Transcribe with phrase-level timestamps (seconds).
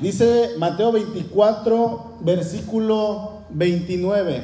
[0.00, 4.42] Dice Mateo 24, versículo 29.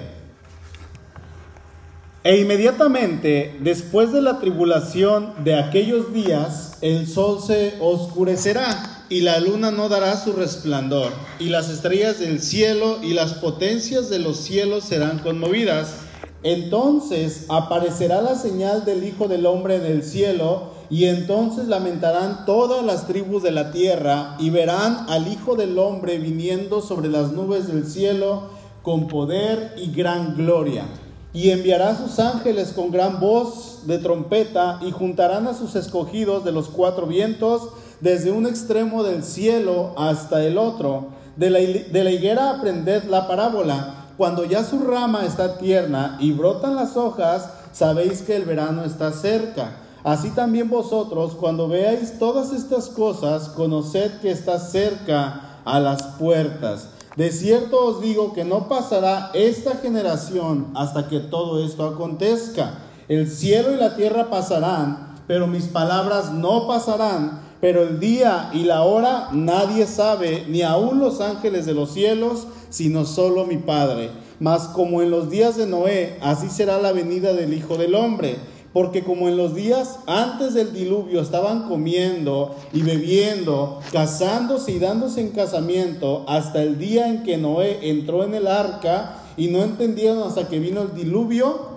[2.24, 9.38] E inmediatamente después de la tribulación de aquellos días, el sol se oscurecerá y la
[9.38, 14.38] luna no dará su resplandor, y las estrellas del cielo y las potencias de los
[14.38, 15.96] cielos serán conmovidas.
[16.42, 22.84] Entonces aparecerá la señal del Hijo del Hombre en el cielo, y entonces lamentarán todas
[22.84, 27.66] las tribus de la tierra, y verán al Hijo del Hombre viniendo sobre las nubes
[27.66, 28.44] del cielo
[28.82, 30.84] con poder y gran gloria.
[31.32, 36.52] Y enviará sus ángeles con gran voz de trompeta, y juntarán a sus escogidos de
[36.52, 37.70] los cuatro vientos,
[38.00, 41.08] desde un extremo del cielo hasta el otro.
[41.36, 44.06] De la higuera aprended la parábola.
[44.16, 49.10] Cuando ya su rama está tierna y brotan las hojas, sabéis que el verano está
[49.12, 49.80] cerca.
[50.04, 56.88] Así también vosotros, cuando veáis todas estas cosas, conoced que está cerca a las puertas.
[57.16, 62.80] De cierto os digo que no pasará esta generación hasta que todo esto acontezca.
[63.08, 67.42] El cielo y la tierra pasarán, pero mis palabras no pasarán.
[67.62, 72.46] Pero el día y la hora nadie sabe, ni aun los ángeles de los cielos,
[72.68, 74.10] sino solo mi Padre.
[74.38, 78.36] Mas como en los días de Noé, así será la venida del Hijo del Hombre.
[78.74, 85.20] Porque como en los días antes del diluvio estaban comiendo y bebiendo, casándose y dándose
[85.20, 90.24] en casamiento, hasta el día en que Noé entró en el arca y no entendieron
[90.24, 91.74] hasta que vino el diluvio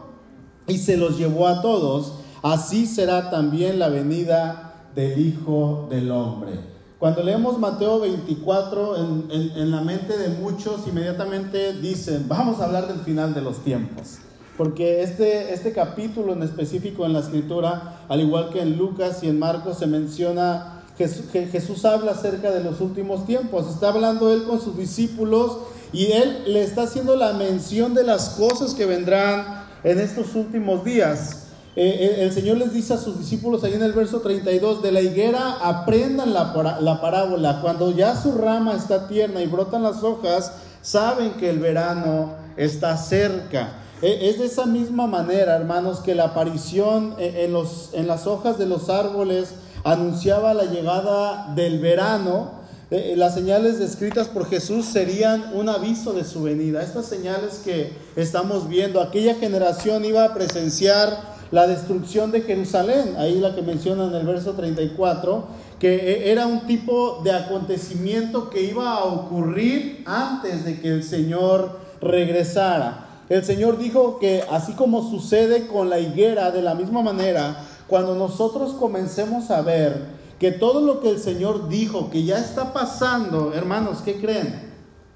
[0.68, 6.78] y se los llevó a todos, así será también la venida del Hijo del Hombre.
[6.98, 13.02] Cuando leemos Mateo 24, en, la mente de muchos inmediatamente dicen, vamos a hablar del
[13.02, 14.18] final de los tiempos.
[14.58, 19.30] Porque este, este capítulo en específico en la escritura, al igual que en Lucas y
[19.30, 23.70] en Marcos, se menciona que Jesús habla acerca de los últimos tiempos.
[23.70, 25.58] Está hablando él con sus discípulos
[25.94, 30.84] y él le está haciendo la mención de las cosas que vendrán en estos últimos
[30.84, 31.44] días.
[31.76, 34.92] Eh, eh, el Señor les dice a sus discípulos ahí en el verso 32, de
[34.92, 40.02] la higuera aprendan la, la parábola, cuando ya su rama está tierna y brotan las
[40.02, 43.84] hojas, saben que el verano está cerca.
[44.02, 48.28] E, es de esa misma manera, hermanos, que la aparición eh, en, los, en las
[48.28, 49.54] hojas de los árboles
[49.84, 52.58] anunciaba la llegada del verano.
[52.90, 56.82] Las señales descritas por Jesús serían un aviso de su venida.
[56.82, 63.40] Estas señales que estamos viendo, aquella generación iba a presenciar la destrucción de Jerusalén, ahí
[63.40, 65.46] la que menciona en el verso 34,
[65.80, 71.80] que era un tipo de acontecimiento que iba a ocurrir antes de que el Señor
[72.02, 73.07] regresara.
[73.30, 77.58] El Señor dijo que así como sucede con la higuera, de la misma manera,
[77.88, 82.72] cuando nosotros comencemos a ver que todo lo que el Señor dijo que ya está
[82.74, 84.68] pasando, hermanos, ¿qué creen?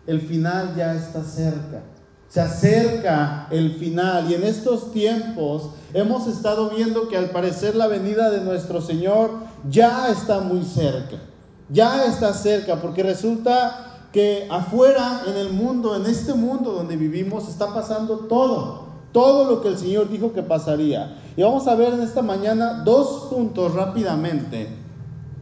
[0.07, 1.83] El final ya está cerca.
[2.27, 7.87] Se acerca el final y en estos tiempos hemos estado viendo que al parecer la
[7.87, 9.31] venida de nuestro Señor
[9.69, 11.17] ya está muy cerca.
[11.69, 17.47] Ya está cerca porque resulta que afuera en el mundo, en este mundo donde vivimos,
[17.47, 18.91] está pasando todo.
[19.11, 21.17] Todo lo que el Señor dijo que pasaría.
[21.35, 24.81] Y vamos a ver en esta mañana dos puntos rápidamente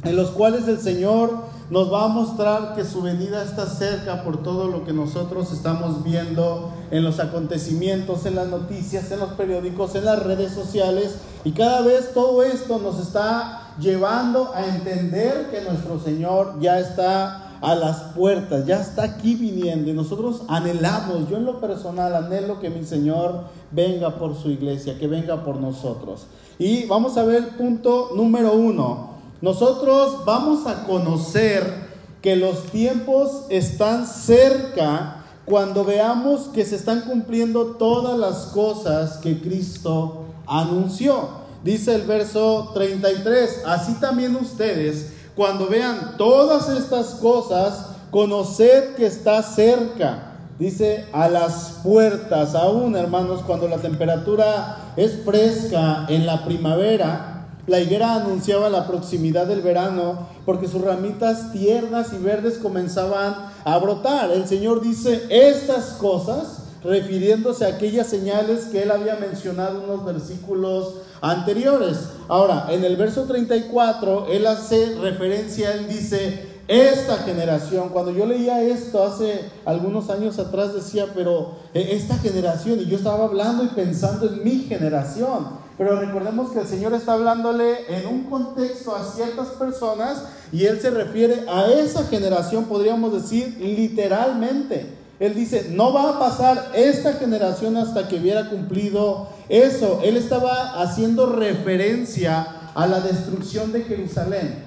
[0.03, 4.41] en los cuales el Señor nos va a mostrar que su venida está cerca por
[4.41, 9.93] todo lo que nosotros estamos viendo en los acontecimientos, en las noticias, en los periódicos,
[9.93, 11.15] en las redes sociales.
[11.43, 17.48] Y cada vez todo esto nos está llevando a entender que nuestro Señor ya está
[17.61, 22.59] a las puertas, ya está aquí viniendo y nosotros anhelamos, yo en lo personal anhelo
[22.59, 26.27] que mi Señor venga por su iglesia, que venga por nosotros.
[26.57, 29.11] Y vamos a ver el punto número uno.
[29.41, 31.89] Nosotros vamos a conocer
[32.21, 39.39] que los tiempos están cerca cuando veamos que se están cumpliendo todas las cosas que
[39.39, 41.39] Cristo anunció.
[41.63, 49.41] Dice el verso 33, así también ustedes, cuando vean todas estas cosas, conoced que está
[49.41, 50.33] cerca.
[50.59, 57.79] Dice a las puertas, aún hermanos, cuando la temperatura es fresca en la primavera, la
[57.79, 63.33] higuera anunciaba la proximidad del verano porque sus ramitas tiernas y verdes comenzaban
[63.63, 64.31] a brotar.
[64.31, 70.05] El Señor dice estas cosas refiriéndose a aquellas señales que él había mencionado en unos
[70.05, 71.97] versículos anteriores.
[72.27, 78.61] Ahora, en el verso 34, él hace referencia, él dice, esta generación, cuando yo leía
[78.61, 83.69] esto hace algunos años atrás decía, pero eh, esta generación, y yo estaba hablando y
[83.69, 85.47] pensando en mi generación.
[85.79, 90.79] pero recordemos que el Señor está hablándole en un contexto a ciertas personas y Él
[90.79, 94.98] se refiere a esa generación, podríamos decir, literalmente.
[95.19, 99.99] Él dice, no va a pasar esta generación hasta que hubiera cumplido eso.
[100.03, 104.63] Él estaba haciendo referencia a la destrucción de Jerusalén.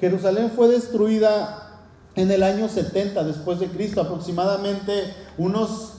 [0.00, 1.64] Jerusalén fue destruida
[2.16, 4.92] en el año 70 después de Cristo, aproximadamente
[5.36, 5.94] unos,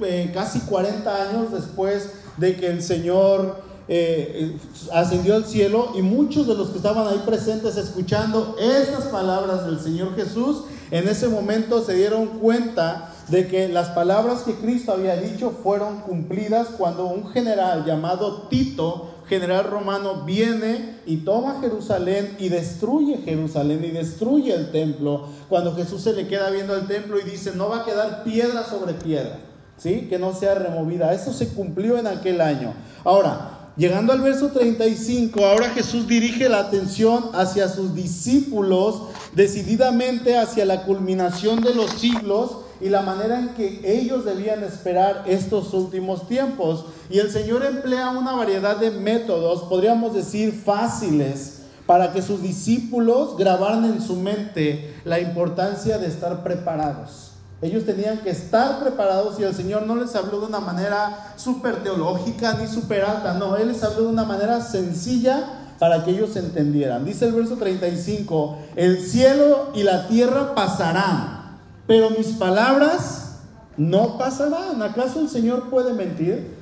[0.00, 4.56] eh, casi 40 años después de que el Señor eh,
[4.92, 9.80] ascendió al cielo y muchos de los que estaban ahí presentes escuchando estas palabras del
[9.80, 15.16] Señor Jesús, en ese momento se dieron cuenta de que las palabras que Cristo había
[15.16, 22.50] dicho fueron cumplidas cuando un general llamado Tito, general romano, viene y toma Jerusalén y
[22.50, 25.28] destruye Jerusalén y destruye el templo.
[25.48, 28.62] Cuando Jesús se le queda viendo el templo y dice, no va a quedar piedra
[28.62, 29.38] sobre piedra
[29.82, 30.06] ¿sí?
[30.08, 31.12] Que no sea removida.
[31.12, 32.72] Eso se cumplió en aquel año.
[33.04, 39.02] Ahora, llegando al verso 35, ahora Jesús dirige la atención hacia sus discípulos,
[39.34, 45.24] decididamente hacia la culminación de los siglos y la manera en que ellos debían esperar
[45.26, 46.86] estos últimos tiempos.
[47.08, 53.36] Y el Señor emplea una variedad de métodos, podríamos decir fáciles, para que sus discípulos
[53.36, 57.31] grabaran en su mente la importancia de estar preparados.
[57.62, 61.84] Ellos tenían que estar preparados y el Señor no les habló de una manera súper
[61.84, 66.34] teológica ni súper alta, no, Él les habló de una manera sencilla para que ellos
[66.36, 67.04] entendieran.
[67.04, 73.36] Dice el verso 35, el cielo y la tierra pasarán, pero mis palabras
[73.76, 74.82] no pasarán.
[74.82, 76.56] ¿Acaso el Señor puede mentir?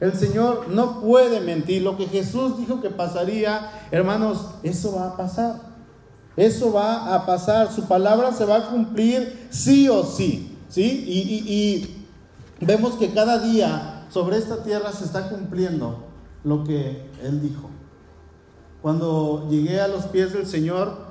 [0.00, 1.82] El Señor no puede mentir.
[1.82, 5.75] Lo que Jesús dijo que pasaría, hermanos, eso va a pasar.
[6.36, 10.58] Eso va a pasar, su palabra se va a cumplir sí o sí.
[10.68, 10.82] ¿sí?
[11.06, 11.92] Y,
[12.64, 16.04] vemos que cada día sobre esta tierra se está cumpliendo
[16.44, 17.70] lo que Él dijo.
[18.82, 21.06] Cuando llegué a los pies del Señor,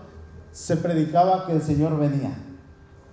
[0.52, 2.38] se predicaba que el Señor venía,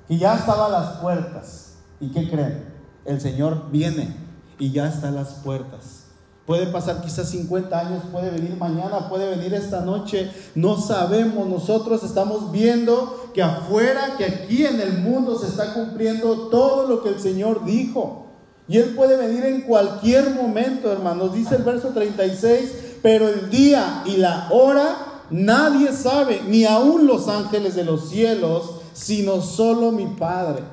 [0.08, 1.74] y ya estaba a las puertas.
[2.00, 2.64] ¿Y qué creen?
[3.04, 4.14] El Señor viene
[4.58, 6.01] y ya está a las puertas.
[6.46, 10.32] Puede pasar quizás 50 años, puede venir mañana, puede venir esta noche.
[10.56, 16.48] No sabemos, nosotros estamos viendo que afuera, que aquí en el mundo se está cumpliendo
[16.48, 18.26] todo lo que el Señor dijo.
[18.66, 21.32] Y Él puede venir en cualquier momento, hermanos.
[21.32, 27.28] Dice el verso 36, pero el día y la hora nadie sabe, ni aun los
[27.28, 30.64] ángeles de los cielos, sino solo mi Padre.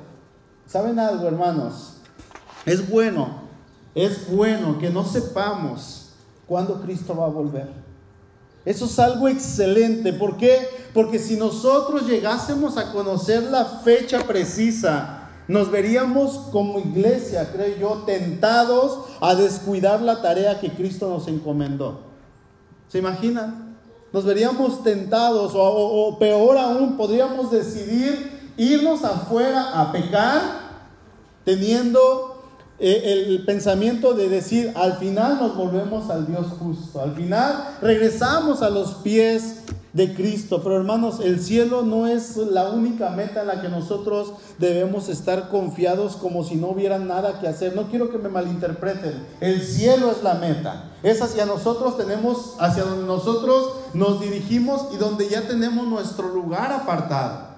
[0.65, 1.93] ¿Saben algo, hermanos?
[2.65, 3.48] Es bueno
[3.95, 6.09] es bueno que no sepamos
[6.47, 7.67] cuándo Cristo va a volver.
[8.65, 10.13] Eso es algo excelente.
[10.13, 10.67] ¿Por qué?
[10.93, 18.03] Porque si nosotros llegásemos a conocer la fecha precisa, nos veríamos como iglesia, creo yo,
[18.05, 22.01] tentados a descuidar la tarea que Cristo nos encomendó.
[22.87, 23.77] ¿Se imaginan?
[24.11, 30.41] Nos veríamos tentados o, o peor aún, podríamos decidir irnos afuera a pecar
[31.45, 32.38] teniendo
[32.79, 38.61] eh, el pensamiento de decir, al final nos volvemos al Dios justo, al final regresamos
[38.61, 40.61] a los pies de Cristo.
[40.63, 45.49] Pero hermanos, el cielo no es la única meta en la que nosotros debemos estar
[45.49, 47.75] confiados como si no hubiera nada que hacer.
[47.75, 49.25] No quiero que me malinterpreten.
[49.41, 50.91] El cielo es la meta.
[51.03, 56.71] Es hacia nosotros tenemos, hacia donde nosotros nos dirigimos y donde ya tenemos nuestro lugar
[56.71, 57.48] apartado.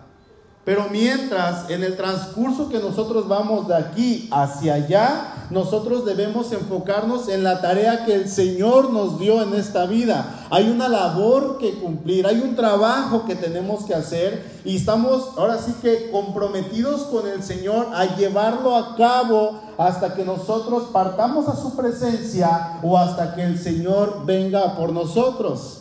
[0.63, 7.29] Pero mientras, en el transcurso que nosotros vamos de aquí hacia allá, nosotros debemos enfocarnos
[7.29, 10.45] en la tarea que el Señor nos dio en esta vida.
[10.51, 15.57] Hay una labor que cumplir, hay un trabajo que tenemos que hacer y estamos ahora
[15.57, 21.55] sí que comprometidos con el Señor a llevarlo a cabo hasta que nosotros partamos a
[21.55, 25.80] su presencia o hasta que el Señor venga por nosotros.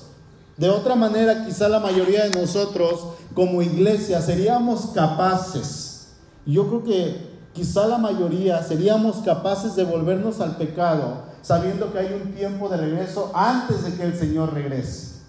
[0.61, 6.09] De otra manera, quizá la mayoría de nosotros como iglesia seríamos capaces,
[6.45, 12.13] yo creo que quizá la mayoría seríamos capaces de volvernos al pecado, sabiendo que hay
[12.13, 15.21] un tiempo de regreso antes de que el Señor regrese.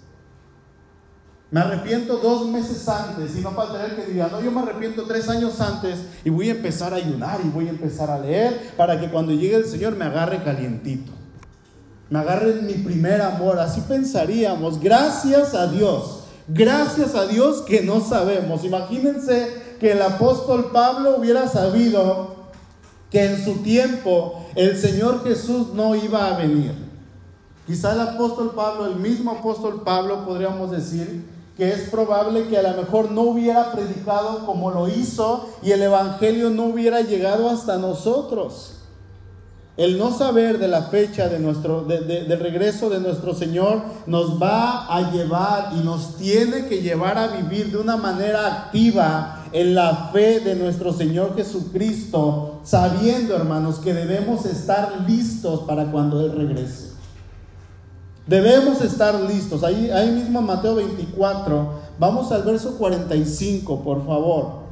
[1.50, 5.30] Me arrepiento dos meses antes y no faltaría que diga, no, yo me arrepiento tres
[5.30, 9.00] años antes y voy a empezar a ayunar y voy a empezar a leer para
[9.00, 11.21] que cuando llegue el Señor me agarre calientito
[12.12, 13.58] me agarren mi primer amor.
[13.58, 14.78] Así pensaríamos.
[14.78, 16.24] Gracias a Dios.
[16.46, 18.64] Gracias a Dios que no sabemos.
[18.64, 19.48] Imagínense
[19.80, 22.34] que el apóstol Pablo hubiera sabido
[23.10, 26.74] que en su tiempo el Señor Jesús no iba a venir.
[27.66, 31.24] Quizá el apóstol Pablo, el mismo apóstol Pablo, podríamos decir
[31.56, 35.80] que es probable que a lo mejor no hubiera predicado como lo hizo y el
[35.80, 38.81] Evangelio no hubiera llegado hasta nosotros.
[39.76, 44.94] El no saber de la fecha de nuestro, del regreso de nuestro Señor nos va
[44.94, 50.10] a llevar y nos tiene que llevar a vivir de una manera activa en la
[50.12, 56.92] fe de nuestro Señor Jesucristo, sabiendo, hermanos, que debemos estar listos para cuando Él regrese.
[58.26, 59.64] Debemos estar listos.
[59.64, 64.62] Ahí, ahí mismo Mateo 24, vamos al verso 45, por favor.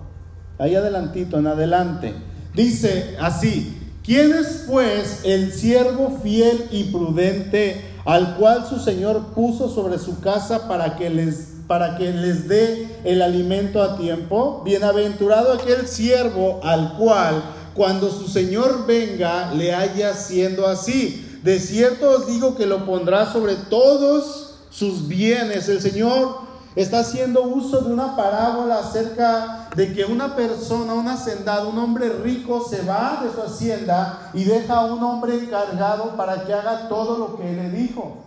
[0.59, 2.14] Ahí adelantito, en adelante.
[2.54, 3.80] Dice así,
[4.11, 10.19] ¿Quién es pues el siervo fiel y prudente al cual su Señor puso sobre su
[10.19, 14.62] casa para que les, para que les dé el alimento a tiempo?
[14.64, 17.40] Bienaventurado aquel siervo al cual
[17.73, 21.38] cuando su Señor venga le haya siendo así.
[21.45, 25.69] De cierto os digo que lo pondrá sobre todos sus bienes.
[25.69, 31.71] El Señor está haciendo uso de una parábola acerca de que una persona, un hacendado,
[31.71, 36.45] un hombre rico se va de su hacienda y deja a un hombre encargado para
[36.45, 38.19] que haga todo lo que le dijo.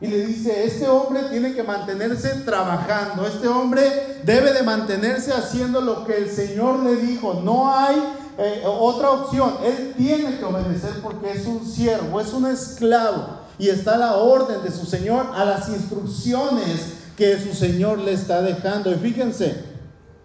[0.00, 5.80] Y le dice, este hombre tiene que mantenerse trabajando, este hombre debe de mantenerse haciendo
[5.80, 7.40] lo que el Señor le dijo.
[7.42, 7.96] No hay
[8.38, 13.70] eh, otra opción, él tiene que obedecer porque es un siervo, es un esclavo y
[13.70, 18.40] está a la orden de su Señor, a las instrucciones que su Señor le está
[18.42, 18.92] dejando.
[18.92, 19.56] Y fíjense,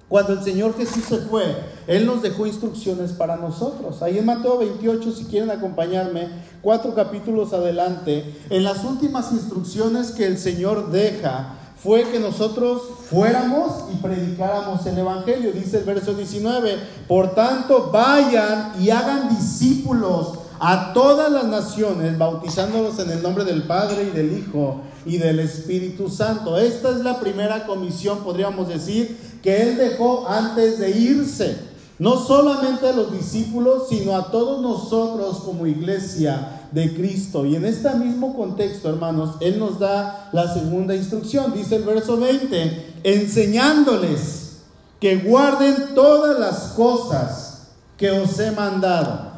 [0.08, 1.44] cuando el Señor Jesús se fue,
[1.88, 4.04] Él nos dejó instrucciones para nosotros.
[4.04, 6.28] Ahí en Mateo 28, si quieren acompañarme,
[6.62, 13.86] cuatro capítulos adelante, en las últimas instrucciones que el Señor deja, fue que nosotros fuéramos
[13.92, 15.52] y predicáramos el Evangelio.
[15.52, 23.00] Dice el verso 19, por tanto, vayan y hagan discípulos a todas las naciones, bautizándolos
[23.00, 26.58] en el nombre del Padre y del Hijo y del Espíritu Santo.
[26.58, 31.74] Esta es la primera comisión, podríamos decir, que Él dejó antes de irse.
[32.00, 37.46] No solamente a los discípulos, sino a todos nosotros como iglesia de Cristo.
[37.46, 41.54] Y en este mismo contexto, hermanos, Él nos da la segunda instrucción.
[41.54, 44.58] Dice el verso 20, enseñándoles
[45.00, 47.68] que guarden todas las cosas
[47.98, 49.34] que os he mandado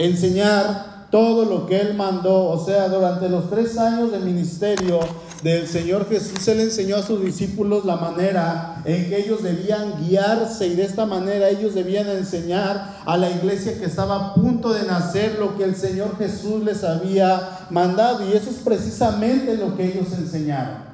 [0.00, 2.44] enseñar todo lo que él mandó.
[2.48, 5.00] O sea, durante los tres años de ministerio
[5.42, 10.66] del Señor Jesús, él enseñó a sus discípulos la manera en que ellos debían guiarse
[10.66, 14.84] y de esta manera ellos debían enseñar a la iglesia que estaba a punto de
[14.84, 18.28] nacer lo que el Señor Jesús les había mandado.
[18.28, 20.89] Y eso es precisamente lo que ellos enseñaron.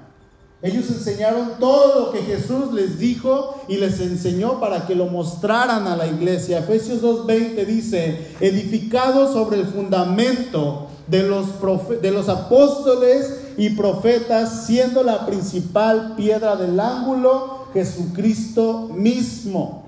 [0.63, 5.87] Ellos enseñaron todo lo que Jesús les dijo y les enseñó para que lo mostraran
[5.87, 6.61] a la iglesia.
[6.61, 11.47] Efesios 2.20 dice, edificado sobre el fundamento de los,
[12.01, 19.85] de los apóstoles y profetas, siendo la principal piedra del ángulo Jesucristo mismo.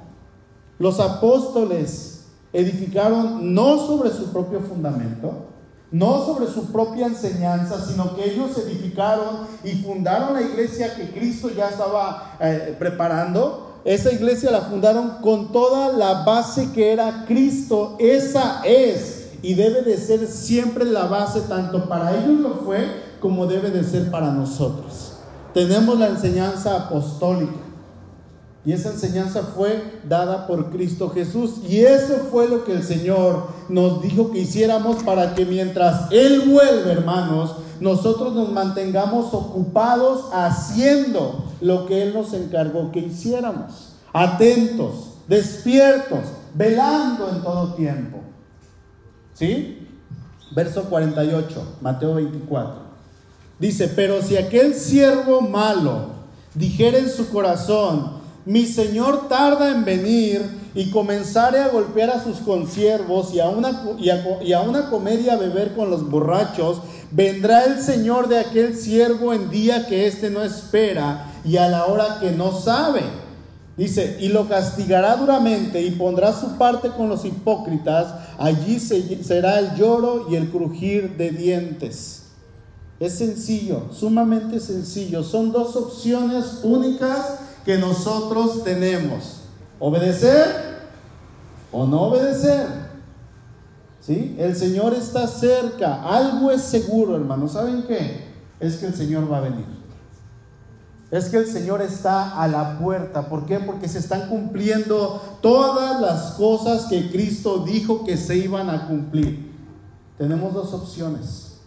[0.78, 5.47] Los apóstoles edificaron no sobre su propio fundamento,
[5.90, 11.50] no sobre su propia enseñanza, sino que ellos edificaron y fundaron la iglesia que Cristo
[11.50, 13.80] ya estaba eh, preparando.
[13.84, 17.96] Esa iglesia la fundaron con toda la base que era Cristo.
[17.98, 23.46] Esa es y debe de ser siempre la base, tanto para ellos lo fue como
[23.46, 25.12] debe de ser para nosotros.
[25.54, 27.67] Tenemos la enseñanza apostólica.
[28.64, 31.60] Y esa enseñanza fue dada por Cristo Jesús.
[31.66, 36.42] Y eso fue lo que el Señor nos dijo que hiciéramos para que mientras Él
[36.50, 43.94] vuelve, hermanos, nosotros nos mantengamos ocupados haciendo lo que Él nos encargó que hiciéramos.
[44.12, 46.20] Atentos, despiertos,
[46.54, 48.18] velando en todo tiempo.
[49.34, 49.86] ¿Sí?
[50.50, 52.88] Verso 48, Mateo 24.
[53.58, 56.18] Dice, pero si aquel siervo malo
[56.54, 58.17] dijera en su corazón,
[58.48, 60.40] mi señor tarda en venir
[60.74, 65.28] y comenzare a golpear a sus consiervos y a una, y a, una comer y
[65.28, 70.30] a beber con los borrachos, vendrá el señor de aquel siervo en día que éste
[70.30, 73.02] no espera y a la hora que no sabe.
[73.76, 79.74] Dice, y lo castigará duramente y pondrá su parte con los hipócritas, allí será el
[79.74, 82.22] lloro y el crujir de dientes.
[82.98, 85.22] Es sencillo, sumamente sencillo.
[85.22, 89.40] Son dos opciones únicas que nosotros tenemos.
[89.78, 90.78] Obedecer
[91.70, 92.66] o no obedecer.
[94.00, 94.36] ¿Sí?
[94.38, 96.02] El Señor está cerca.
[96.02, 97.46] Algo es seguro, hermano.
[97.46, 98.24] ¿Saben qué?
[98.58, 99.66] Es que el Señor va a venir.
[101.10, 103.28] Es que el Señor está a la puerta.
[103.28, 103.60] ¿Por qué?
[103.60, 109.52] Porque se están cumpliendo todas las cosas que Cristo dijo que se iban a cumplir.
[110.16, 111.58] Tenemos dos opciones.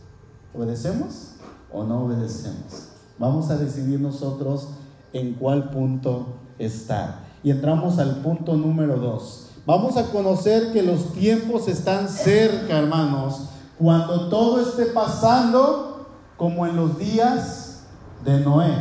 [0.52, 1.34] ¿Obedecemos
[1.72, 2.88] o no obedecemos?
[3.20, 4.68] Vamos a decidir nosotros
[5.14, 7.22] en cuál punto estar.
[7.44, 9.48] Y entramos al punto número dos.
[9.66, 16.76] vamos a conocer que los tiempos están cerca, hermanos, cuando todo esté pasando como en
[16.76, 17.84] los días
[18.24, 18.74] de Noé.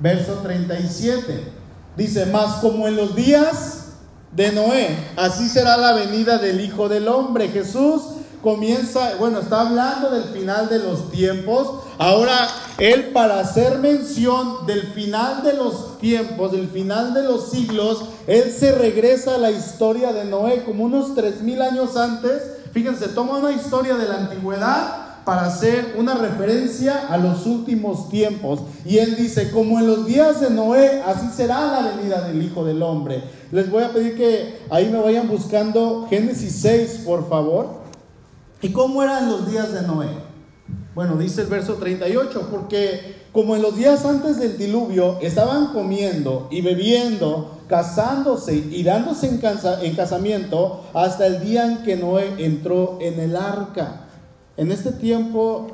[0.00, 1.52] Verso 37.
[1.96, 3.94] Dice, más como en los días
[4.32, 7.48] de Noé, así será la venida del Hijo del Hombre.
[7.48, 8.02] Jesús
[8.42, 11.84] comienza, bueno, está hablando del final de los tiempos.
[11.98, 18.04] Ahora, él para hacer mención del final de los tiempos, del final de los siglos,
[18.26, 22.42] él se regresa a la historia de Noé como unos tres mil años antes.
[22.72, 28.60] Fíjense, toma una historia de la antigüedad para hacer una referencia a los últimos tiempos.
[28.86, 32.64] Y él dice, como en los días de Noé, así será la venida del Hijo
[32.64, 33.24] del Hombre.
[33.52, 37.77] Les voy a pedir que ahí me vayan buscando Génesis 6, por favor.
[38.60, 40.08] ¿Y cómo eran los días de Noé?
[40.94, 46.48] Bueno, dice el verso 38, porque como en los días antes del diluvio estaban comiendo
[46.50, 49.40] y bebiendo, casándose y dándose en,
[49.82, 54.06] en casamiento hasta el día en que Noé entró en el arca.
[54.56, 55.68] En este tiempo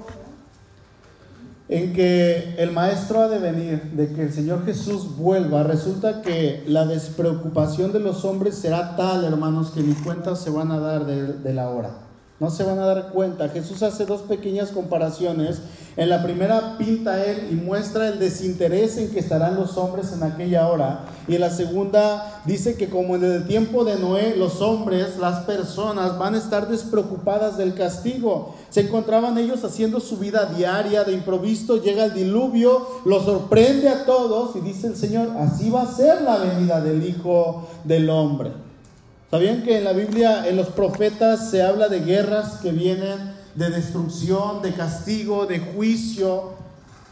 [1.71, 6.63] en que el Maestro ha de venir, de que el Señor Jesús vuelva, resulta que
[6.67, 11.07] la despreocupación de los hombres será tal, hermanos, que ni cuenta se van a dar
[11.07, 12.04] de, de la hora.
[12.45, 13.49] No se van a dar cuenta.
[13.49, 15.63] Jesús hace dos pequeñas comparaciones.
[15.97, 20.23] En la primera pinta él y muestra el desinterés en que estarán los hombres en
[20.23, 21.07] aquella hora.
[21.27, 25.45] Y en la segunda dice que como en el tiempo de Noé, los hombres, las
[25.45, 28.55] personas van a estar despreocupadas del castigo.
[28.69, 34.05] Se encontraban ellos haciendo su vida diaria, de improviso llega el diluvio, lo sorprende a
[34.05, 38.74] todos y dice el Señor, así va a ser la venida del Hijo del Hombre.
[39.35, 43.69] ¿Sabían que en la Biblia, en los profetas, se habla de guerras que vienen, de
[43.69, 46.53] destrucción, de castigo, de juicio,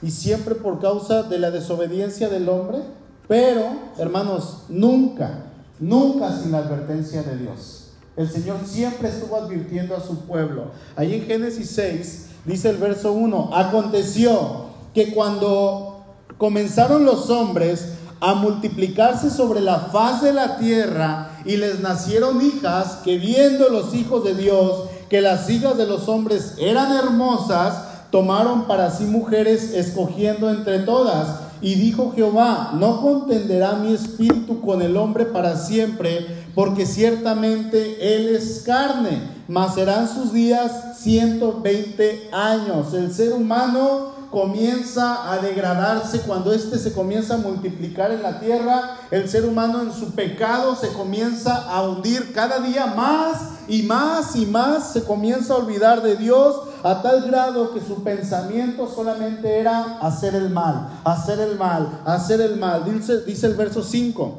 [0.01, 2.79] y siempre por causa de la desobediencia del hombre?
[3.27, 5.47] Pero, hermanos, nunca,
[5.81, 7.89] nunca sin la advertencia de Dios.
[8.17, 10.67] El Señor siempre estuvo advirtiendo a su pueblo.
[10.95, 16.05] Ahí en Génesis 6 dice el verso 1, aconteció que cuando
[16.39, 22.99] comenzaron los hombres a multiplicarse sobre la faz de la tierra y les nacieron hijas
[23.05, 28.67] que viendo los hijos de Dios que las hijas de los hombres eran hermosas, tomaron
[28.67, 31.41] para sí mujeres escogiendo entre todas.
[31.61, 38.35] Y dijo Jehová, no contenderá mi espíritu con el hombre para siempre, porque ciertamente él
[38.35, 42.95] es carne, mas serán sus días 120 años.
[42.95, 48.97] El ser humano comienza a degradarse, cuando éste se comienza a multiplicar en la tierra,
[49.11, 54.35] el ser humano en su pecado se comienza a hundir cada día más y más
[54.35, 59.61] y más, se comienza a olvidar de Dios a tal grado que su pensamiento solamente
[59.61, 62.87] era hacer el mal, hacer el mal, hacer el mal.
[62.87, 64.39] Dice, dice el verso 5.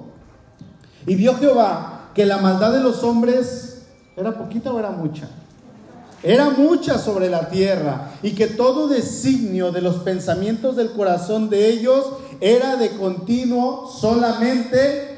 [1.06, 3.84] Y vio Jehová que la maldad de los hombres
[4.18, 5.30] era poquita o era mucha
[6.24, 11.70] era mucha sobre la tierra y que todo designio de los pensamientos del corazón de
[11.70, 12.06] ellos
[12.40, 15.14] era de continuo solamente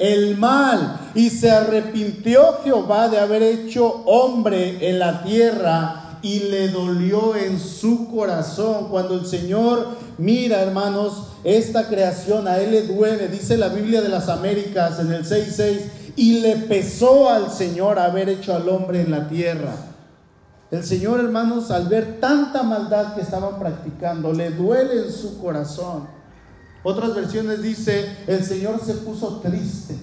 [0.00, 1.10] el mal.
[1.14, 7.60] Y se arrepintió Jehová de haber hecho hombre en la tierra y le dolió en
[7.60, 8.88] su corazón.
[8.90, 9.86] Cuando el Señor
[10.18, 15.12] mira, hermanos, esta creación, a Él le duele, dice la Biblia de las Américas en
[15.12, 15.80] el 6.6,
[16.16, 19.87] y le pesó al Señor haber hecho al hombre en la tierra.
[20.70, 26.06] El Señor, hermanos, al ver tanta maldad que estaban practicando, le duele en su corazón.
[26.82, 29.96] Otras versiones dice, el Señor se puso triste.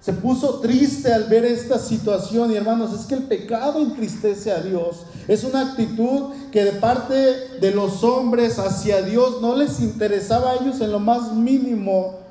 [0.00, 4.60] Se puso triste al ver esta situación y hermanos, es que el pecado entristece a
[4.60, 5.02] Dios.
[5.28, 7.14] Es una actitud que de parte
[7.60, 12.21] de los hombres hacia Dios no les interesaba a ellos en lo más mínimo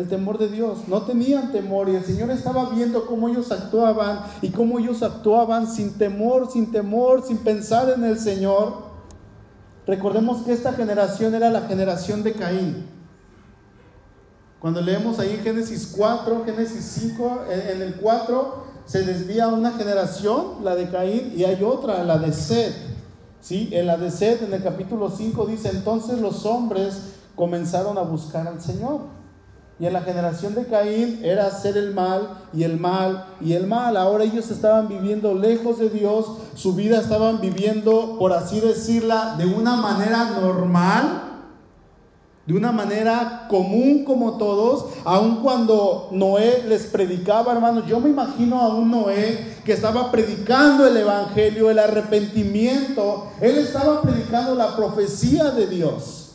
[0.00, 0.88] el temor de Dios.
[0.88, 5.70] No tenían temor y el Señor estaba viendo cómo ellos actuaban y cómo ellos actuaban
[5.70, 8.90] sin temor, sin temor, sin pensar en el Señor.
[9.86, 12.86] Recordemos que esta generación era la generación de Caín.
[14.58, 20.74] Cuando leemos ahí Génesis 4, Génesis 5, en el 4 se desvía una generación, la
[20.74, 22.72] de Caín, y hay otra, la de Sed.
[23.40, 23.70] ¿Sí?
[23.72, 26.98] En la de Sed, en el capítulo 5 dice, entonces los hombres
[27.34, 29.19] comenzaron a buscar al Señor.
[29.80, 33.66] Y en la generación de Caín era hacer el mal y el mal y el
[33.66, 33.96] mal.
[33.96, 39.46] Ahora ellos estaban viviendo lejos de Dios, su vida estaban viviendo, por así decirla, de
[39.46, 41.22] una manera normal,
[42.44, 48.60] de una manera común como todos, aun cuando Noé les predicaba, hermanos, yo me imagino
[48.60, 55.52] a un Noé que estaba predicando el Evangelio, el arrepentimiento, él estaba predicando la profecía
[55.52, 56.32] de Dios.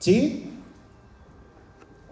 [0.00, 0.49] ¿Sí?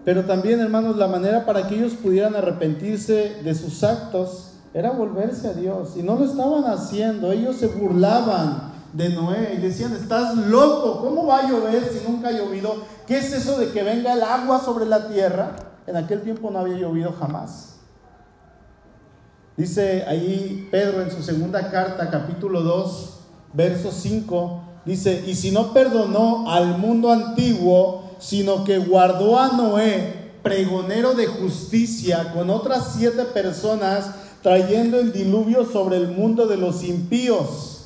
[0.08, 5.48] Pero también, hermanos, la manera para que ellos pudieran arrepentirse de sus actos era volverse
[5.48, 5.98] a Dios.
[5.98, 7.30] Y no lo estaban haciendo.
[7.30, 12.28] Ellos se burlaban de Noé y decían, estás loco, ¿cómo va a llover si nunca
[12.28, 12.76] ha llovido?
[13.06, 15.56] ¿Qué es eso de que venga el agua sobre la tierra?
[15.86, 17.76] En aquel tiempo no había llovido jamás.
[19.58, 23.20] Dice ahí Pedro en su segunda carta, capítulo 2,
[23.52, 30.31] verso 5, dice, y si no perdonó al mundo antiguo, sino que guardó a Noé,
[30.42, 34.11] pregonero de justicia, con otras siete personas,
[34.42, 37.78] trayendo el diluvio sobre el mundo de los impíos.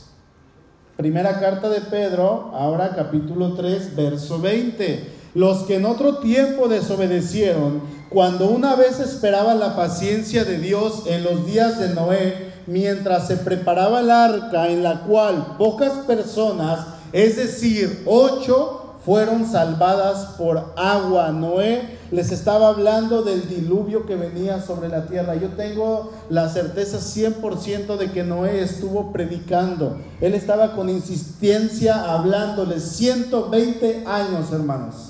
[0.97, 5.23] Primera carta de Pedro, ahora capítulo 3, verso 20.
[5.35, 11.25] Los que en otro tiempo desobedecieron, cuando una vez esperaban la paciencia de Dios en
[11.25, 17.37] los días de Noé, mientras se preparaba el arca en la cual pocas personas, es
[17.37, 21.31] decir, ocho, fueron salvadas por agua.
[21.33, 25.35] Noé les estaba hablando del diluvio que venía sobre la tierra.
[25.35, 29.99] Yo tengo la certeza 100% de que Noé estuvo predicando.
[30.21, 35.09] Él estaba con insistencia hablándoles 120 años, hermanos.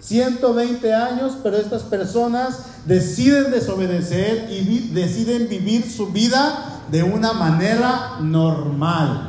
[0.00, 8.18] 120 años, pero estas personas deciden desobedecer y deciden vivir su vida de una manera
[8.20, 9.27] normal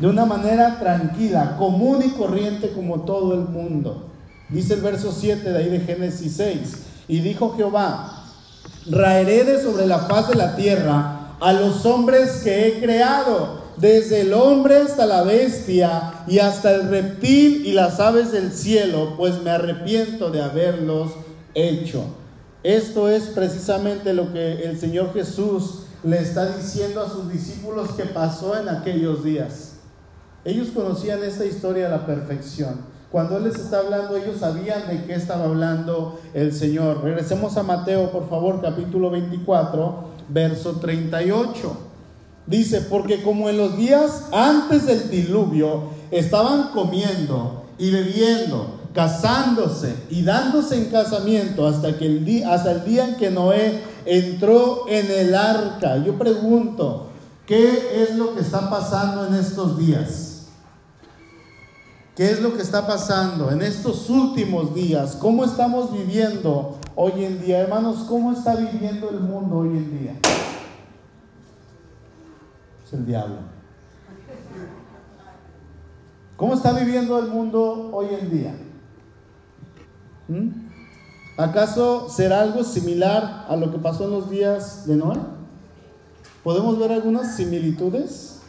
[0.00, 4.08] de una manera tranquila, común y corriente como todo el mundo.
[4.48, 6.58] Dice el verso 7 de ahí de Génesis 6.
[7.06, 8.24] Y dijo Jehová,
[8.86, 14.22] raeré de sobre la faz de la tierra a los hombres que he creado, desde
[14.22, 19.42] el hombre hasta la bestia y hasta el reptil y las aves del cielo, pues
[19.42, 21.12] me arrepiento de haberlos
[21.54, 22.04] hecho.
[22.62, 28.04] Esto es precisamente lo que el Señor Jesús le está diciendo a sus discípulos que
[28.04, 29.69] pasó en aquellos días.
[30.44, 32.76] Ellos conocían esta historia a la perfección.
[33.10, 37.02] Cuando Él les está hablando, ellos sabían de qué estaba hablando el Señor.
[37.02, 41.76] Regresemos a Mateo, por favor, capítulo 24, verso 38.
[42.46, 50.22] Dice, porque como en los días antes del diluvio estaban comiendo y bebiendo, casándose y
[50.22, 55.10] dándose en casamiento hasta, que el día, hasta el día en que Noé entró en
[55.10, 55.98] el arca.
[55.98, 57.08] Yo pregunto,
[57.44, 60.29] ¿qué es lo que está pasando en estos días?
[62.20, 65.16] ¿Qué es lo que está pasando en estos últimos días?
[65.16, 67.60] ¿Cómo estamos viviendo hoy en día?
[67.60, 70.18] Hermanos, ¿cómo está viviendo el mundo hoy en día?
[72.84, 73.36] Es el diablo.
[76.36, 78.54] ¿Cómo está viviendo el mundo hoy en día?
[80.28, 80.48] ¿Mm?
[81.38, 85.16] ¿Acaso será algo similar a lo que pasó en los días de Noé?
[86.44, 88.39] ¿Podemos ver algunas similitudes?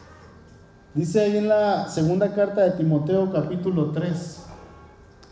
[0.93, 4.39] Dice ahí en la segunda carta de Timoteo capítulo 3,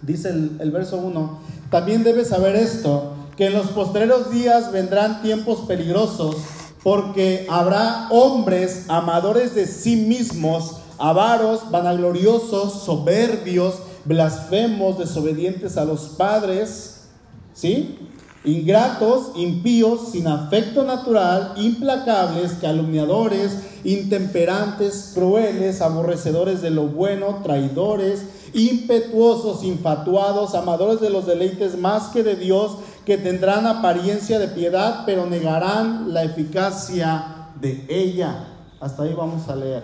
[0.01, 1.37] dice el, verso 1,
[1.69, 6.37] también debes saber esto, que en los postreros días vendrán tiempos peligrosos,
[6.81, 17.09] porque habrá hombres amadores de sí mismos, avaros, vanagloriosos, soberbios, blasfemos, desobedientes a los padres,
[17.53, 17.99] ¿sí?
[18.45, 28.23] Ingratos, impíos, sin afecto natural, implacables, calumniadores, intemperantes, crueles, aborrecedores de lo bueno, traidores,
[28.53, 35.03] impetuosos, infatuados, amadores de los deleites más que de Dios, que tendrán apariencia de piedad,
[35.05, 38.47] pero negarán la eficacia de ella.
[38.79, 39.83] Hasta ahí vamos a leer.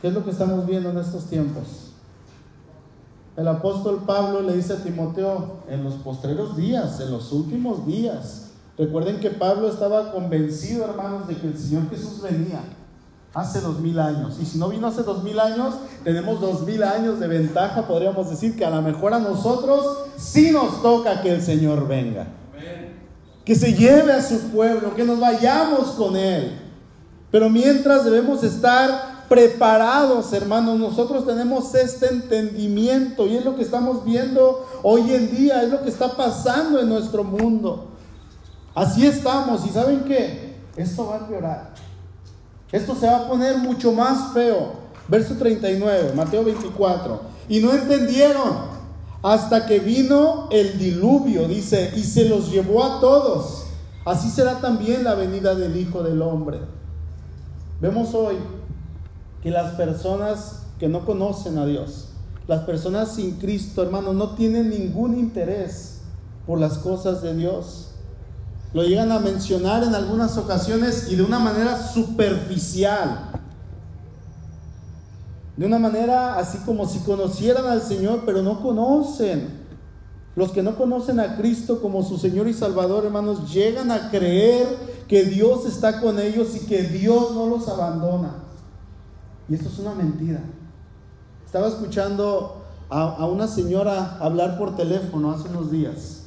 [0.00, 1.83] ¿Qué es lo que estamos viendo en estos tiempos?
[3.36, 8.50] El apóstol Pablo le dice a Timoteo, en los postreros días, en los últimos días.
[8.78, 12.60] Recuerden que Pablo estaba convencido, hermanos, de que el Señor Jesús venía
[13.34, 14.36] hace dos mil años.
[14.40, 17.88] Y si no vino hace dos mil años, tenemos dos mil años de ventaja.
[17.88, 19.84] Podríamos decir que a lo mejor a nosotros
[20.16, 22.28] sí nos toca que el Señor venga.
[23.44, 26.56] Que se lleve a su pueblo, que nos vayamos con Él.
[27.32, 30.78] Pero mientras debemos estar preparados, hermanos.
[30.78, 35.82] Nosotros tenemos este entendimiento y es lo que estamos viendo hoy en día, es lo
[35.82, 37.88] que está pasando en nuestro mundo.
[38.74, 40.56] Así estamos y ¿saben qué?
[40.76, 41.74] Esto va a empeorar.
[42.72, 44.84] Esto se va a poner mucho más feo.
[45.06, 47.20] Verso 39, Mateo 24.
[47.48, 48.74] Y no entendieron
[49.22, 53.66] hasta que vino el diluvio, dice, y se los llevó a todos.
[54.04, 56.60] Así será también la venida del Hijo del Hombre.
[57.80, 58.36] Vemos hoy
[59.44, 62.08] que las personas que no conocen a Dios,
[62.48, 66.00] las personas sin Cristo, hermano, no tienen ningún interés
[66.46, 67.90] por las cosas de Dios.
[68.72, 73.32] Lo llegan a mencionar en algunas ocasiones y de una manera superficial.
[75.56, 79.62] de una manera así como si conocieran al Señor, pero no conocen.
[80.34, 84.66] Los que no conocen a Cristo como su Señor y Salvador, hermanos, llegan a creer
[85.06, 88.44] que Dios está con ellos y que Dios no los abandona.
[89.48, 90.40] Y esto es una mentira.
[91.44, 96.22] Estaba escuchando a, una señora hablar por teléfono hace unos días.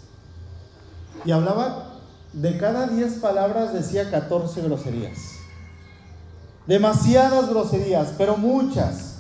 [1.25, 1.93] Y hablaba,
[2.33, 5.17] de cada 10 palabras decía 14 groserías.
[6.67, 9.15] Demasiadas groserías, pero muchas.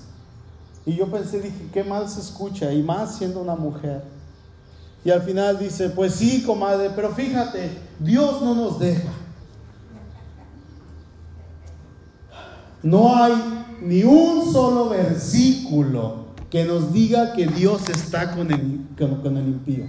[0.85, 4.03] Y yo pensé, dije, qué mal se escucha, y más siendo una mujer.
[5.03, 9.11] Y al final dice, pues sí, comadre, pero fíjate, Dios no nos deja.
[12.83, 19.37] No hay ni un solo versículo que nos diga que Dios está con el, con,
[19.37, 19.85] el impío.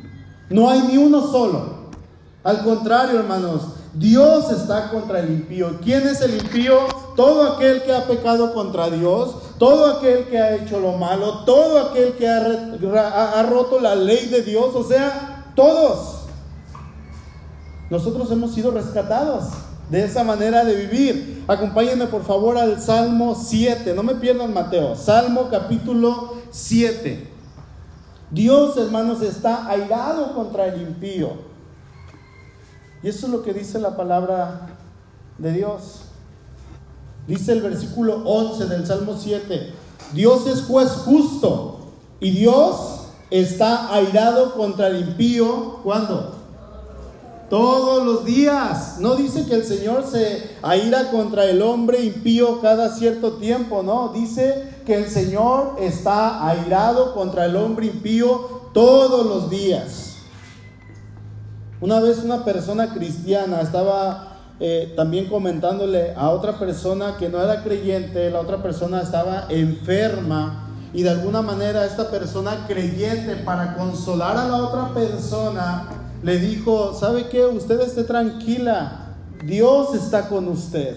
[0.50, 1.88] No hay ni uno solo.
[2.42, 3.62] Al contrario, hermanos,
[3.94, 5.78] Dios está contra el impío.
[5.82, 6.78] ¿Quién es el impío?
[7.16, 11.88] Todo aquel que ha pecado contra Dios, todo aquel que ha hecho lo malo, todo
[11.88, 16.22] aquel que ha, roto la ley de Dios, o sea, todos.
[17.90, 19.44] Nosotros hemos sido rescatados
[19.90, 21.44] de esa manera de vivir.
[21.48, 27.28] Acompáñenme por favor al Salmo 7, no me pierdan Mateo, Salmo capítulo 7.
[28.30, 31.32] Dios, hermanos, está airado contra el impío.
[33.02, 34.68] Y eso es lo que dice la palabra
[35.38, 36.02] de Dios.
[37.26, 39.72] Dice el versículo 11 del Salmo 7,
[40.12, 41.80] Dios es juez justo
[42.20, 45.80] y Dios está airado contra el impío.
[45.82, 46.37] ¿Cuándo?
[47.48, 48.96] Todos los días.
[49.00, 54.08] No dice que el Señor se aira contra el hombre impío cada cierto tiempo, no.
[54.12, 60.16] Dice que el Señor está airado contra el hombre impío todos los días.
[61.80, 67.62] Una vez una persona cristiana estaba eh, también comentándole a otra persona que no era
[67.62, 74.36] creyente, la otra persona estaba enferma y de alguna manera esta persona creyente para consolar
[74.36, 75.86] a la otra persona
[76.22, 77.44] le dijo, ¿sabe qué?
[77.46, 80.96] Usted esté tranquila, Dios está con usted.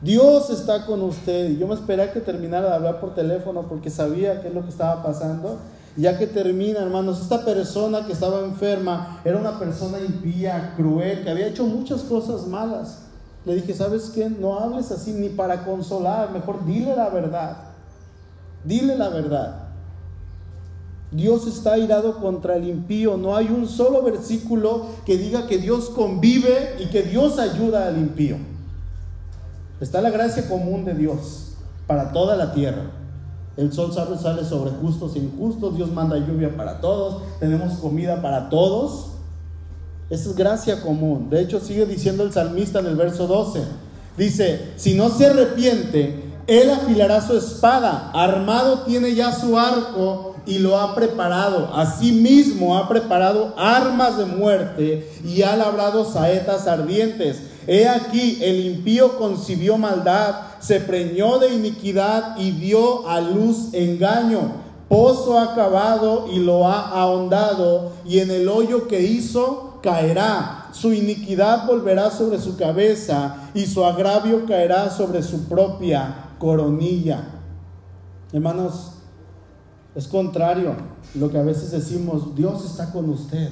[0.00, 1.50] Dios está con usted.
[1.50, 4.54] Y yo me esperé a que terminara de hablar por teléfono porque sabía qué es
[4.54, 5.58] lo que estaba pasando.
[5.96, 11.30] Ya que termina, hermanos, esta persona que estaba enferma era una persona impía, cruel, que
[11.30, 13.02] había hecho muchas cosas malas.
[13.44, 14.28] Le dije, ¿sabes qué?
[14.28, 17.56] No hables así ni para consolar, mejor dile la verdad.
[18.64, 19.63] Dile la verdad.
[21.14, 23.16] Dios está airado contra el impío.
[23.16, 27.98] No hay un solo versículo que diga que Dios convive y que Dios ayuda al
[27.98, 28.36] impío.
[29.80, 31.52] Está la gracia común de Dios
[31.86, 32.90] para toda la tierra.
[33.56, 38.48] El sol sale sobre justos e injustos, Dios manda lluvia para todos, tenemos comida para
[38.48, 39.10] todos.
[40.10, 41.30] Esa es gracia común.
[41.30, 43.62] De hecho, sigue diciendo el salmista en el verso 12.
[44.18, 50.58] Dice, si no se arrepiente, él afilará su espada, armado tiene ya su arco y
[50.58, 51.70] lo ha preparado.
[51.74, 57.42] Asimismo ha preparado armas de muerte y ha labrado saetas ardientes.
[57.66, 64.64] He aquí, el impío concibió maldad, se preñó de iniquidad y dio a luz engaño.
[64.88, 70.68] Pozo ha cavado y lo ha ahondado, y en el hoyo que hizo caerá.
[70.72, 77.24] Su iniquidad volverá sobre su cabeza, y su agravio caerá sobre su propia coronilla.
[78.32, 78.93] Hermanos,
[79.94, 80.74] es contrario
[81.14, 83.50] lo que a veces decimos, Dios está con usted.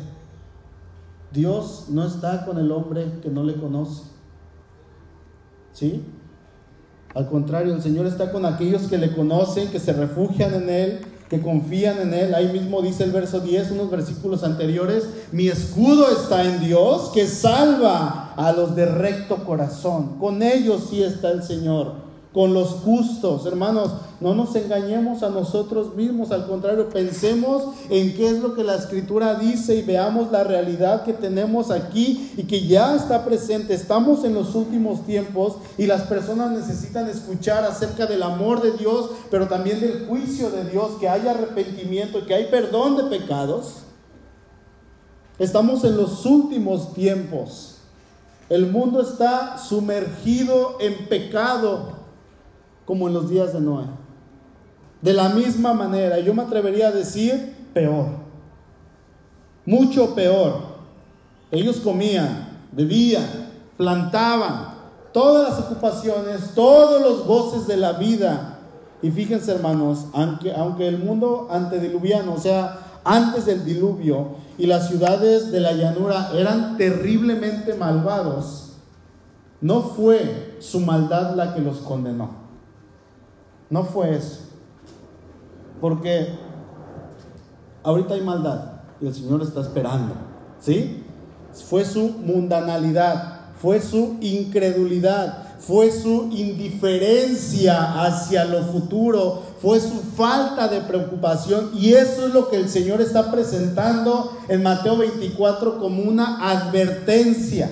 [1.33, 4.03] Dios no está con el hombre que no le conoce.
[5.73, 6.03] ¿Sí?
[7.15, 11.01] Al contrario, el Señor está con aquellos que le conocen, que se refugian en Él,
[11.29, 12.35] que confían en Él.
[12.35, 17.27] Ahí mismo dice el verso 10, unos versículos anteriores, mi escudo está en Dios, que
[17.27, 20.19] salva a los de recto corazón.
[20.19, 23.45] Con ellos sí está el Señor con los justos.
[23.45, 23.91] Hermanos,
[24.21, 28.77] no nos engañemos a nosotros mismos, al contrario, pensemos en qué es lo que la
[28.77, 33.75] escritura dice y veamos la realidad que tenemos aquí y que ya está presente.
[33.75, 39.11] Estamos en los últimos tiempos y las personas necesitan escuchar acerca del amor de Dios,
[39.31, 43.75] pero también del juicio de Dios, que hay arrepentimiento, que hay perdón de pecados.
[45.39, 47.79] Estamos en los últimos tiempos.
[48.49, 52.02] El mundo está sumergido en pecado
[52.85, 53.85] como en los días de Noé.
[55.01, 58.07] De la misma manera, yo me atrevería a decir peor,
[59.67, 60.73] mucho peor.
[61.51, 63.27] Ellos comían, bebían,
[63.77, 64.75] plantaban,
[65.13, 68.59] todas las ocupaciones, todos los goces de la vida.
[69.03, 74.89] Y fíjense hermanos, aunque, aunque el mundo antediluviano, o sea, antes del diluvio, y las
[74.89, 78.75] ciudades de la llanura eran terriblemente malvados,
[79.61, 82.42] no fue su maldad la que los condenó.
[83.73, 84.41] No fue eso.
[85.81, 86.29] Porque
[87.83, 90.15] ahorita hay maldad y el Señor está esperando.
[90.61, 91.03] ¿Sí?
[91.71, 100.69] Fue su mundanalidad, fue su incredulidad, fue su indiferencia hacia lo futuro, fue su falta
[100.69, 106.03] de preocupación y eso es lo que el Señor está presentando en Mateo 24 como
[106.03, 107.71] una advertencia.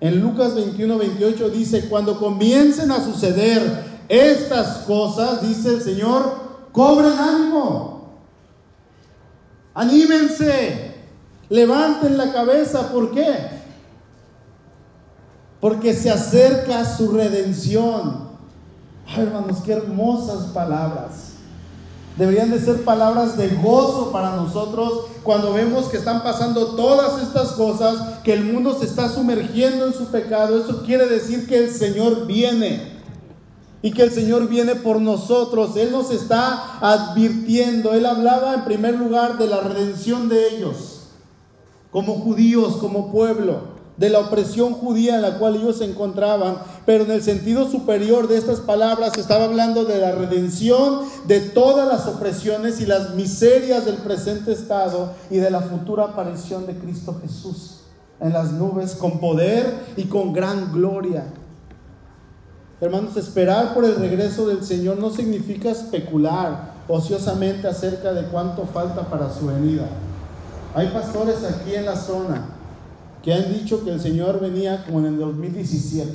[0.00, 6.34] En Lucas 21, 28 dice, cuando comiencen a suceder estas cosas, dice el Señor,
[6.72, 8.12] cobren ánimo,
[9.74, 10.94] anímense,
[11.48, 13.62] levanten la cabeza, ¿por qué?
[15.62, 18.32] porque se acerca su redención.
[19.06, 21.34] Ay, hermanos, qué hermosas palabras.
[22.18, 27.52] Deberían de ser palabras de gozo para nosotros cuando vemos que están pasando todas estas
[27.52, 30.60] cosas, que el mundo se está sumergiendo en su pecado.
[30.60, 32.91] Eso quiere decir que el Señor viene
[33.82, 35.76] y que el Señor viene por nosotros.
[35.76, 37.92] Él nos está advirtiendo.
[37.92, 41.08] Él hablaba en primer lugar de la redención de ellos,
[41.90, 47.04] como judíos, como pueblo de la opresión judía en la cual ellos se encontraban, pero
[47.04, 52.06] en el sentido superior de estas palabras estaba hablando de la redención de todas las
[52.06, 57.80] opresiones y las miserias del presente estado y de la futura aparición de Cristo Jesús
[58.20, 61.24] en las nubes con poder y con gran gloria.
[62.82, 69.02] Hermanos, esperar por el regreso del Señor no significa especular ociosamente acerca de cuánto falta
[69.02, 69.86] para su venida.
[70.74, 72.44] Hay pastores aquí en la zona
[73.22, 76.10] que han dicho que el Señor venía como en el 2017,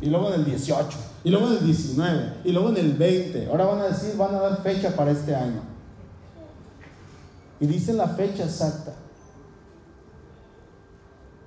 [0.00, 0.88] y luego en el 18,
[1.22, 3.46] y luego en el 19, y luego en el 20.
[3.52, 5.60] Ahora van a decir, van a dar fecha para este año.
[7.60, 8.92] Y dicen la fecha exacta.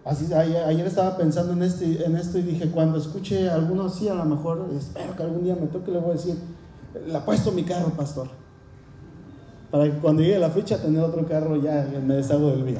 [0.03, 4.09] Así, ayer, estaba pensando en, este, en esto y dije, cuando escuche a alguno así,
[4.09, 6.37] a lo mejor espero que algún día me toque, le voy a decir,
[7.05, 8.27] le puesto mi carro, pastor.
[9.69, 12.79] Para que cuando llegue la fecha tener otro carro ya me deshago del mío.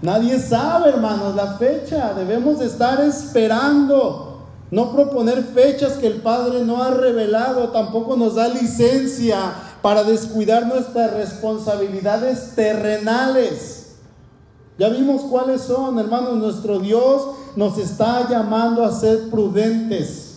[0.00, 2.14] Nadie sabe, hermanos, la fecha.
[2.14, 4.46] Debemos de estar esperando.
[4.70, 7.70] No proponer fechas que el Padre no ha revelado.
[7.70, 13.77] Tampoco nos da licencia para descuidar nuestras responsabilidades terrenales.
[14.78, 16.36] Ya vimos cuáles son, hermanos.
[16.36, 17.22] Nuestro Dios
[17.56, 20.36] nos está llamando a ser prudentes.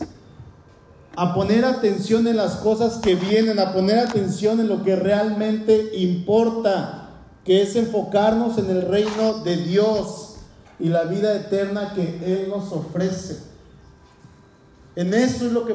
[1.15, 3.59] A poner atención en las cosas que vienen.
[3.59, 7.09] A poner atención en lo que realmente importa
[7.45, 10.35] que es enfocarnos en el reino de Dios
[10.79, 13.50] y la vida eterna que Él nos ofrece.
[14.95, 15.73] En eso es lo que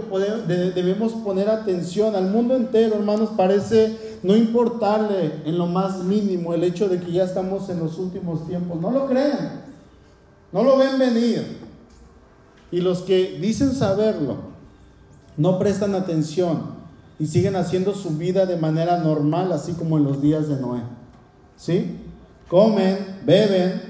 [0.74, 2.14] debemos poner atención.
[2.14, 7.12] Al mundo entero, hermanos, parece no importarle en lo más mínimo el hecho de que
[7.12, 8.80] ya estamos en los últimos tiempos.
[8.80, 9.62] No lo creen,
[10.52, 11.58] no lo ven venir.
[12.70, 14.36] Y los que dicen saberlo,
[15.36, 16.76] no prestan atención
[17.18, 20.82] y siguen haciendo su vida de manera normal, así como en los días de Noé.
[21.56, 21.98] ¿sí?
[22.48, 23.82] Comen, beben,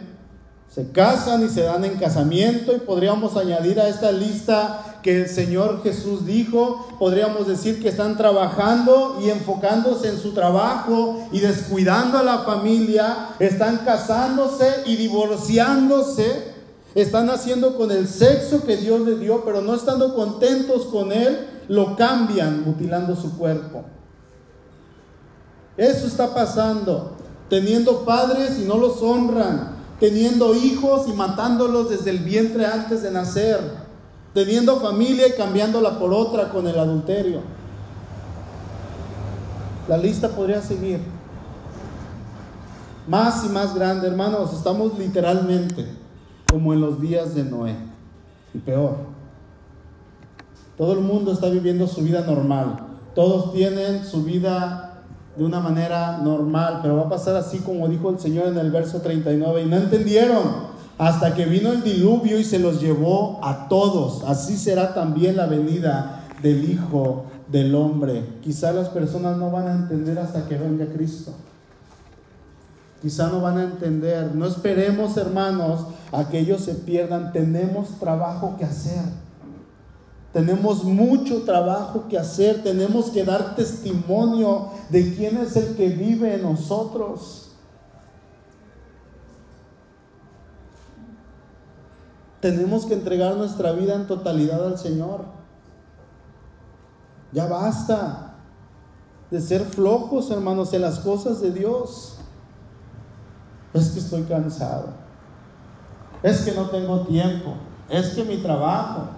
[0.71, 5.29] se casan y se dan en casamiento y podríamos añadir a esta lista que el
[5.29, 12.19] Señor Jesús dijo, podríamos decir que están trabajando y enfocándose en su trabajo y descuidando
[12.19, 16.55] a la familia, están casándose y divorciándose,
[16.95, 21.47] están haciendo con el sexo que Dios le dio, pero no estando contentos con él,
[21.69, 23.85] lo cambian mutilando su cuerpo.
[25.77, 27.17] Eso está pasando
[27.49, 33.11] teniendo padres y no los honran, teniendo hijos y matándolos desde el vientre antes de
[33.11, 33.86] nacer,
[34.37, 37.41] teniendo familia y cambiándola por otra con el adulterio.
[39.89, 41.01] La lista podría seguir.
[43.09, 45.87] Más y más grande, hermanos, estamos literalmente
[46.51, 47.77] como en los días de Noé.
[48.53, 48.97] Y peor.
[50.77, 52.77] Todo el mundo está viviendo su vida normal.
[53.15, 55.03] Todos tienen su vida
[55.35, 58.71] de una manera normal, pero va a pasar así como dijo el Señor en el
[58.71, 63.69] verso 39, y no entendieron hasta que vino el diluvio y se los llevó a
[63.69, 64.25] todos.
[64.25, 68.25] Así será también la venida del Hijo del Hombre.
[68.43, 71.33] Quizá las personas no van a entender hasta que venga Cristo.
[73.03, 74.35] Quizá no van a entender.
[74.35, 77.33] No esperemos, hermanos, a que ellos se pierdan.
[77.33, 79.03] Tenemos trabajo que hacer.
[80.33, 86.35] Tenemos mucho trabajo que hacer, tenemos que dar testimonio de quién es el que vive
[86.35, 87.46] en nosotros.
[92.41, 95.25] Tenemos que entregar nuestra vida en totalidad al Señor.
[97.33, 98.35] Ya basta
[99.31, 102.19] de ser flojos, hermanos, en las cosas de Dios.
[103.73, 104.89] Es que estoy cansado.
[106.23, 107.55] Es que no tengo tiempo.
[107.89, 109.17] Es que mi trabajo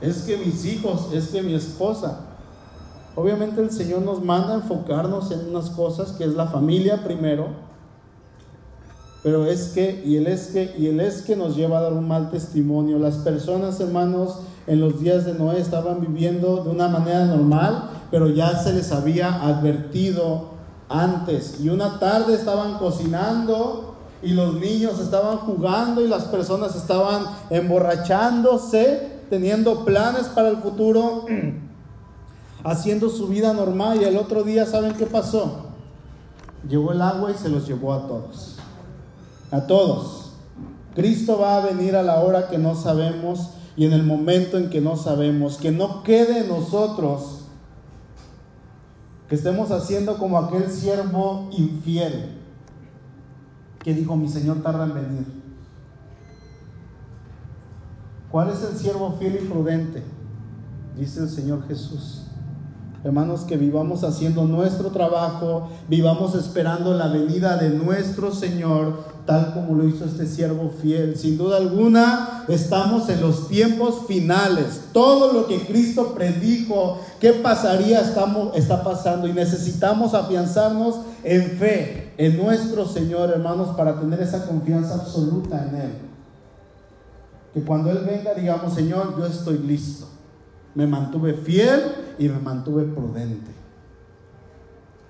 [0.00, 2.20] es que mis hijos, es que mi esposa.
[3.14, 7.48] Obviamente el Señor nos manda a enfocarnos en unas cosas que es la familia primero,
[9.22, 11.92] pero es que, y el es que, y el es que nos lleva a dar
[11.92, 12.98] un mal testimonio.
[12.98, 18.28] Las personas, hermanos, en los días de Noé estaban viviendo de una manera normal, pero
[18.28, 20.50] ya se les había advertido
[20.88, 21.60] antes.
[21.60, 29.20] Y una tarde estaban cocinando y los niños estaban jugando y las personas estaban emborrachándose,
[29.28, 31.26] teniendo planes para el futuro,
[32.64, 34.00] haciendo su vida normal.
[34.00, 35.66] Y el otro día, ¿saben qué pasó?
[36.66, 38.60] Llegó el agua y se los llevó a todos
[39.50, 40.32] a todos.
[40.94, 44.70] Cristo va a venir a la hora que no sabemos y en el momento en
[44.70, 45.56] que no sabemos.
[45.56, 47.44] Que no quede en nosotros
[49.28, 52.40] que estemos haciendo como aquel siervo infiel
[53.82, 55.26] que dijo, mi Señor tarda en venir.
[58.30, 60.02] ¿Cuál es el siervo fiel y prudente?
[60.96, 62.26] Dice el Señor Jesús.
[63.02, 69.74] Hermanos, que vivamos haciendo nuestro trabajo, vivamos esperando la venida de nuestro Señor, tal como
[69.74, 71.16] lo hizo este siervo fiel.
[71.16, 74.84] Sin duda alguna, estamos en los tiempos finales.
[74.92, 82.12] Todo lo que Cristo predijo, qué pasaría, estamos, está pasando y necesitamos afianzarnos en fe,
[82.16, 85.92] en nuestro Señor, hermanos, para tener esa confianza absoluta en Él.
[87.54, 90.06] Que cuando Él venga, digamos, Señor, yo estoy listo.
[90.74, 91.80] Me mantuve fiel
[92.18, 93.50] y me mantuve prudente.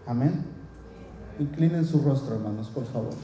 [0.07, 0.45] Amén.
[1.39, 3.15] Inclinen su rostro, hermanos, por favor.